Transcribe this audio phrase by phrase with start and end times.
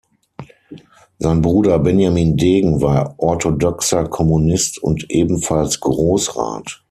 [1.19, 6.79] Sein Bruder Benjamin Degen war orthodoxer Kommunist und ebenfalls Grossrat.